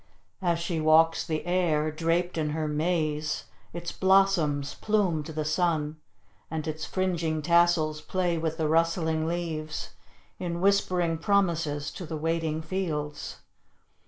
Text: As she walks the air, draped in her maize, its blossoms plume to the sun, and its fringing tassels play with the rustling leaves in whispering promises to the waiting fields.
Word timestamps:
As 0.41 0.57
she 0.57 0.81
walks 0.81 1.23
the 1.27 1.45
air, 1.45 1.91
draped 1.91 2.35
in 2.35 2.49
her 2.57 2.67
maize, 2.67 3.43
its 3.71 3.91
blossoms 3.91 4.73
plume 4.73 5.21
to 5.21 5.31
the 5.31 5.45
sun, 5.45 5.97
and 6.49 6.67
its 6.67 6.85
fringing 6.85 7.43
tassels 7.43 8.01
play 8.01 8.35
with 8.35 8.57
the 8.57 8.67
rustling 8.67 9.27
leaves 9.27 9.91
in 10.39 10.59
whispering 10.59 11.19
promises 11.19 11.91
to 11.91 12.07
the 12.07 12.17
waiting 12.17 12.63
fields. 12.63 13.41